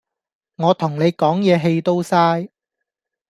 [0.55, 2.49] 我同你講嘢氣都嘥